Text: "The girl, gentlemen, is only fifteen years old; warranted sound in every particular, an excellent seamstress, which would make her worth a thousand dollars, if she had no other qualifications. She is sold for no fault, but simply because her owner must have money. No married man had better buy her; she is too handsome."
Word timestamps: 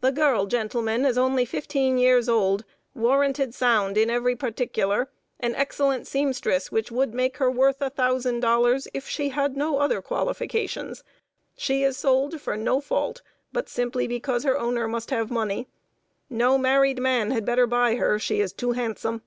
"The 0.00 0.12
girl, 0.12 0.46
gentlemen, 0.46 1.04
is 1.04 1.18
only 1.18 1.44
fifteen 1.44 1.98
years 1.98 2.26
old; 2.26 2.64
warranted 2.94 3.54
sound 3.54 3.98
in 3.98 4.08
every 4.08 4.34
particular, 4.34 5.10
an 5.40 5.54
excellent 5.54 6.06
seamstress, 6.06 6.72
which 6.72 6.90
would 6.90 7.12
make 7.12 7.36
her 7.36 7.50
worth 7.50 7.82
a 7.82 7.90
thousand 7.90 8.40
dollars, 8.40 8.88
if 8.94 9.06
she 9.06 9.28
had 9.28 9.58
no 9.58 9.78
other 9.78 10.00
qualifications. 10.00 11.04
She 11.54 11.82
is 11.82 11.98
sold 11.98 12.40
for 12.40 12.56
no 12.56 12.80
fault, 12.80 13.20
but 13.52 13.68
simply 13.68 14.06
because 14.06 14.42
her 14.44 14.58
owner 14.58 14.88
must 14.88 15.10
have 15.10 15.30
money. 15.30 15.68
No 16.30 16.56
married 16.56 16.98
man 16.98 17.30
had 17.30 17.44
better 17.44 17.66
buy 17.66 17.96
her; 17.96 18.18
she 18.18 18.40
is 18.40 18.54
too 18.54 18.72
handsome." 18.72 19.20